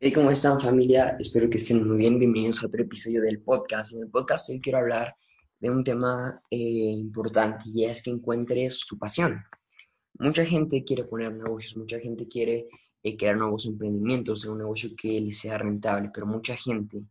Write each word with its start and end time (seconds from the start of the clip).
Hey, 0.00 0.12
¿cómo 0.12 0.30
están 0.30 0.60
familia? 0.60 1.16
Espero 1.18 1.50
que 1.50 1.56
estén 1.56 1.84
muy 1.88 1.96
bien. 1.96 2.20
Bienvenidos 2.20 2.62
a 2.62 2.68
otro 2.68 2.80
episodio 2.84 3.20
del 3.20 3.42
podcast. 3.42 3.94
En 3.94 4.02
el 4.02 4.08
podcast 4.08 4.48
hoy 4.48 4.60
quiero 4.60 4.78
hablar 4.78 5.16
de 5.58 5.70
un 5.70 5.82
tema 5.82 6.40
eh, 6.50 6.56
importante 6.56 7.64
y 7.66 7.84
es 7.84 8.00
que 8.00 8.10
encuentres 8.10 8.86
tu 8.86 8.96
pasión. 8.96 9.42
Mucha 10.20 10.44
gente 10.44 10.84
quiere 10.84 11.02
poner 11.02 11.32
negocios, 11.32 11.76
mucha 11.76 11.98
gente 11.98 12.28
quiere 12.28 12.68
eh, 13.02 13.16
crear 13.16 13.36
nuevos 13.36 13.66
emprendimientos, 13.66 14.44
un 14.44 14.58
negocio 14.58 14.90
que 14.96 15.20
les 15.20 15.36
sea 15.36 15.58
rentable, 15.58 16.12
pero 16.14 16.26
mucha 16.26 16.54
gente 16.54 17.02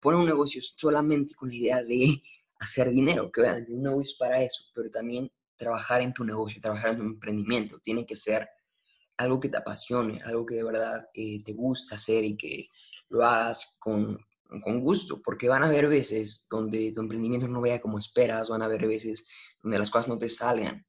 pone 0.00 0.16
un 0.16 0.24
negocio 0.24 0.62
solamente 0.62 1.34
con 1.34 1.50
la 1.50 1.56
idea 1.56 1.82
de 1.82 2.22
hacer 2.58 2.90
dinero, 2.90 3.30
que 3.30 3.42
vean, 3.42 3.66
un 3.68 3.82
negocio 3.82 4.12
es 4.12 4.14
para 4.14 4.42
eso, 4.42 4.64
pero 4.74 4.88
también 4.88 5.30
trabajar 5.58 6.00
en 6.00 6.14
tu 6.14 6.24
negocio, 6.24 6.58
trabajar 6.58 6.92
en 6.92 6.96
tu 6.96 7.02
emprendimiento, 7.02 7.78
tiene 7.80 8.06
que 8.06 8.16
ser 8.16 8.48
algo 9.18 9.40
que 9.40 9.48
te 9.48 9.58
apasione, 9.58 10.22
algo 10.24 10.46
que 10.46 10.54
de 10.54 10.62
verdad 10.62 11.08
eh, 11.12 11.42
te 11.44 11.52
gusta 11.52 11.96
hacer 11.96 12.24
y 12.24 12.36
que 12.36 12.68
lo 13.10 13.24
hagas 13.24 13.76
con, 13.80 14.18
con 14.62 14.80
gusto, 14.80 15.20
porque 15.20 15.48
van 15.48 15.64
a 15.64 15.66
haber 15.66 15.88
veces 15.88 16.46
donde 16.48 16.92
tu 16.92 17.00
emprendimiento 17.00 17.48
no 17.48 17.60
vaya 17.60 17.80
como 17.80 17.98
esperas, 17.98 18.48
van 18.48 18.62
a 18.62 18.66
haber 18.66 18.86
veces 18.86 19.26
donde 19.62 19.78
las 19.78 19.90
cosas 19.90 20.08
no 20.08 20.18
te 20.18 20.28
salgan. 20.28 20.86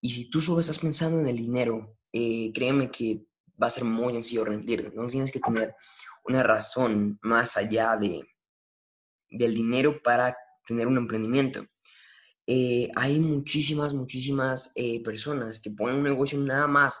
Y 0.00 0.10
si 0.10 0.30
tú 0.30 0.40
solo 0.40 0.60
estás 0.60 0.78
pensando 0.78 1.20
en 1.20 1.26
el 1.26 1.36
dinero, 1.36 1.98
eh, 2.12 2.52
créeme 2.54 2.90
que 2.90 3.26
va 3.60 3.66
a 3.66 3.70
ser 3.70 3.84
muy 3.84 4.12
sencillo 4.12 4.44
rendir. 4.44 4.92
No 4.94 5.06
tienes 5.06 5.32
que 5.32 5.40
tener 5.40 5.74
una 6.24 6.42
razón 6.42 7.18
más 7.22 7.56
allá 7.56 7.96
de, 7.96 8.22
del 9.28 9.54
dinero 9.54 10.00
para 10.02 10.36
tener 10.66 10.86
un 10.86 10.98
emprendimiento. 10.98 11.64
Eh, 12.46 12.90
hay 12.94 13.18
muchísimas, 13.18 13.92
muchísimas 13.92 14.72
personas 15.04 15.60
que 15.60 15.70
ponen 15.70 15.96
un 15.96 16.04
negocio 16.04 16.38
nada 16.38 16.66
más 16.66 17.00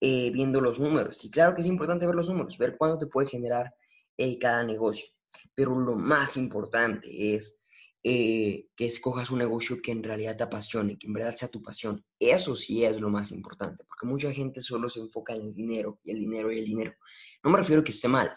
eh, 0.00 0.30
viendo 0.30 0.60
los 0.60 0.80
números. 0.80 1.24
Y 1.24 1.30
claro 1.30 1.54
que 1.54 1.62
es 1.62 1.66
importante 1.66 2.06
ver 2.06 2.14
los 2.14 2.28
números, 2.28 2.58
ver 2.58 2.76
cuánto 2.76 2.98
te 2.98 3.06
puede 3.06 3.28
generar 3.28 3.74
eh, 4.16 4.38
cada 4.38 4.62
negocio. 4.64 5.06
Pero 5.54 5.78
lo 5.78 5.94
más 5.94 6.36
importante 6.36 7.34
es 7.34 7.64
eh, 8.02 8.66
que 8.76 8.86
escojas 8.86 9.30
un 9.30 9.38
negocio 9.38 9.78
que 9.82 9.92
en 9.92 10.02
realidad 10.02 10.36
te 10.36 10.42
apasione, 10.42 10.98
que 10.98 11.06
en 11.06 11.14
verdad 11.14 11.34
sea 11.34 11.48
tu 11.48 11.62
pasión. 11.62 12.04
Eso 12.18 12.54
sí 12.54 12.84
es 12.84 13.00
lo 13.00 13.08
más 13.08 13.32
importante, 13.32 13.84
porque 13.84 14.06
mucha 14.06 14.32
gente 14.32 14.60
solo 14.60 14.88
se 14.88 15.00
enfoca 15.00 15.34
en 15.34 15.42
el 15.42 15.54
dinero 15.54 16.00
y 16.04 16.10
el 16.10 16.18
dinero 16.18 16.52
y 16.52 16.58
el 16.58 16.64
dinero. 16.66 16.94
No 17.42 17.50
me 17.50 17.58
refiero 17.58 17.80
a 17.80 17.84
que 17.84 17.92
esté 17.92 18.08
mal. 18.08 18.30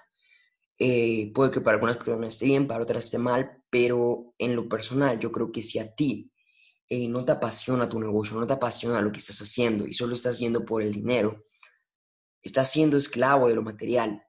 puede 1.33 1.51
que 1.51 1.61
para 1.61 1.75
algunas 1.75 1.97
personas 1.97 2.33
esté 2.33 2.45
bien, 2.45 2.67
para 2.67 2.83
otras 2.83 3.05
esté 3.05 3.17
mal, 3.17 3.61
pero 3.69 4.33
en 4.37 4.55
lo 4.55 4.69
personal 4.69 5.19
yo 5.19 5.31
creo 5.31 5.51
que 5.51 5.61
si 5.61 5.79
a 5.79 5.93
ti 5.93 6.31
no 6.89 7.25
te 7.25 7.33
apasiona 7.33 7.89
tu 7.89 7.99
negocio, 7.99 8.39
no 8.39 8.47
te 8.47 8.53
apasiona 8.53 9.01
lo 9.01 9.11
que 9.11 9.19
estás 9.19 9.39
haciendo 9.41 9.85
y 9.85 9.93
solo 9.93 10.13
estás 10.13 10.39
yendo 10.39 10.63
por 10.63 10.81
el 10.81 10.93
dinero, 10.93 11.43
estás 12.41 12.71
siendo 12.71 12.97
esclavo 12.97 13.47
de 13.47 13.55
lo 13.55 13.63
material. 13.63 14.23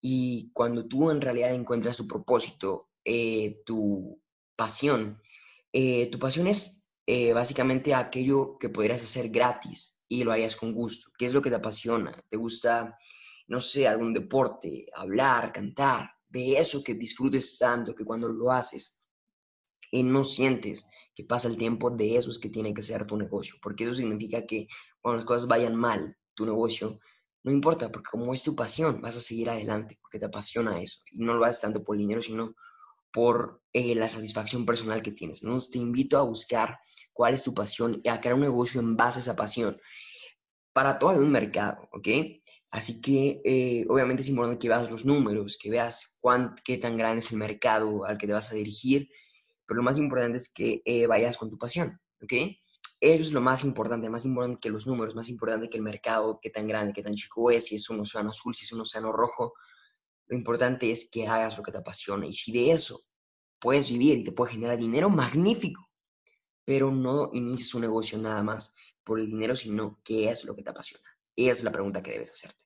Y 0.00 0.50
cuando 0.52 0.86
tú 0.86 1.10
en 1.10 1.20
realidad 1.20 1.52
encuentras 1.52 1.96
tu 1.96 2.06
propósito, 2.06 2.90
eh, 3.04 3.62
tu 3.66 4.20
pasión, 4.56 5.20
eh, 5.72 6.06
tu 6.10 6.18
pasión 6.18 6.46
es 6.46 6.90
eh, 7.06 7.32
básicamente 7.32 7.94
aquello 7.94 8.56
que 8.58 8.68
podrías 8.68 9.02
hacer 9.02 9.30
gratis 9.30 10.00
y 10.08 10.24
lo 10.24 10.32
harías 10.32 10.56
con 10.56 10.72
gusto. 10.72 11.10
¿Qué 11.18 11.26
es 11.26 11.34
lo 11.34 11.42
que 11.42 11.50
te 11.50 11.56
apasiona? 11.56 12.12
¿Te 12.28 12.36
gusta, 12.36 12.96
no 13.48 13.60
sé, 13.60 13.86
algún 13.86 14.12
deporte, 14.12 14.86
hablar, 14.94 15.52
cantar? 15.52 16.10
De 16.28 16.56
eso 16.56 16.82
que 16.84 16.94
disfrutes 16.94 17.58
tanto 17.58 17.94
que 17.94 18.04
cuando 18.04 18.28
lo 18.28 18.52
haces 18.52 19.00
y 19.90 20.02
no 20.02 20.24
sientes 20.24 20.86
que 21.14 21.24
pasa 21.24 21.48
el 21.48 21.56
tiempo, 21.56 21.90
de 21.90 22.16
eso 22.16 22.30
es 22.30 22.38
que 22.38 22.48
tiene 22.48 22.72
que 22.74 22.82
ser 22.82 23.06
tu 23.06 23.16
negocio, 23.16 23.56
porque 23.62 23.84
eso 23.84 23.94
significa 23.94 24.46
que 24.46 24.68
cuando 25.00 25.18
las 25.18 25.26
cosas 25.26 25.48
vayan 25.48 25.76
mal, 25.76 26.16
tu 26.34 26.46
negocio 26.46 27.00
no 27.42 27.52
importa, 27.52 27.90
porque 27.90 28.10
como 28.10 28.34
es 28.34 28.42
tu 28.42 28.54
pasión, 28.54 29.00
vas 29.00 29.16
a 29.16 29.20
seguir 29.20 29.48
adelante, 29.48 29.98
porque 30.02 30.18
te 30.18 30.26
apasiona 30.26 30.80
eso. 30.80 31.00
Y 31.10 31.20
no 31.20 31.34
lo 31.34 31.44
haces 31.44 31.62
tanto 31.62 31.82
por 31.82 31.96
el 31.96 32.02
dinero, 32.02 32.20
sino 32.20 32.54
por 33.12 33.62
eh, 33.72 33.94
la 33.94 34.08
satisfacción 34.08 34.66
personal 34.66 35.02
que 35.02 35.12
tienes. 35.12 35.42
Entonces 35.42 35.70
te 35.70 35.78
invito 35.78 36.18
a 36.18 36.22
buscar 36.22 36.78
cuál 37.12 37.34
es 37.34 37.42
tu 37.42 37.54
pasión 37.54 38.00
y 38.04 38.08
a 38.08 38.20
crear 38.20 38.34
un 38.34 38.42
negocio 38.42 38.80
en 38.80 38.96
base 38.96 39.18
a 39.18 39.22
esa 39.22 39.36
pasión 39.36 39.76
para 40.72 40.98
todo 40.98 41.12
un 41.12 41.30
mercado, 41.30 41.88
¿ok? 41.92 42.08
Así 42.70 43.00
que 43.00 43.40
eh, 43.44 43.84
obviamente 43.88 44.22
es 44.22 44.28
importante 44.28 44.60
que 44.60 44.68
veas 44.68 44.90
los 44.90 45.04
números, 45.04 45.58
que 45.60 45.70
veas 45.70 46.18
cuán, 46.20 46.54
qué 46.64 46.78
tan 46.78 46.96
grande 46.96 47.18
es 47.18 47.32
el 47.32 47.38
mercado 47.38 48.04
al 48.04 48.16
que 48.16 48.28
te 48.28 48.32
vas 48.32 48.52
a 48.52 48.54
dirigir, 48.54 49.08
pero 49.70 49.82
lo 49.82 49.84
más 49.84 49.98
importante 49.98 50.36
es 50.36 50.52
que 50.52 50.82
eh, 50.84 51.06
vayas 51.06 51.36
con 51.36 51.48
tu 51.48 51.56
pasión, 51.56 51.96
¿ok? 52.20 52.32
Eso 53.00 53.22
es 53.22 53.30
lo 53.30 53.40
más 53.40 53.62
importante, 53.62 54.10
más 54.10 54.24
importante 54.24 54.58
que 54.60 54.68
los 54.68 54.84
números, 54.84 55.14
más 55.14 55.28
importante 55.28 55.70
que 55.70 55.76
el 55.76 55.84
mercado, 55.84 56.40
qué 56.42 56.50
tan 56.50 56.66
grande, 56.66 56.92
qué 56.92 57.04
tan 57.04 57.14
chico 57.14 57.52
es, 57.52 57.66
si 57.66 57.76
es 57.76 57.88
un 57.88 58.00
océano 58.00 58.30
azul, 58.30 58.52
si 58.52 58.64
es 58.64 58.72
un 58.72 58.80
océano 58.80 59.12
rojo. 59.12 59.54
Lo 60.26 60.36
importante 60.36 60.90
es 60.90 61.08
que 61.08 61.24
hagas 61.28 61.56
lo 61.56 61.62
que 61.62 61.70
te 61.70 61.78
apasiona. 61.78 62.26
Y 62.26 62.32
si 62.32 62.50
de 62.50 62.72
eso 62.72 62.98
puedes 63.60 63.88
vivir 63.88 64.18
y 64.18 64.24
te 64.24 64.32
puede 64.32 64.54
generar 64.54 64.76
dinero, 64.76 65.08
magnífico. 65.08 65.88
Pero 66.64 66.90
no 66.90 67.30
inicies 67.32 67.72
un 67.76 67.82
negocio 67.82 68.18
nada 68.18 68.42
más 68.42 68.74
por 69.04 69.20
el 69.20 69.28
dinero, 69.28 69.54
sino 69.54 70.00
qué 70.02 70.30
es 70.30 70.44
lo 70.44 70.56
que 70.56 70.64
te 70.64 70.70
apasiona. 70.70 71.08
Esa 71.36 71.52
es 71.52 71.62
la 71.62 71.70
pregunta 71.70 72.02
que 72.02 72.10
debes 72.10 72.32
hacerte. 72.32 72.64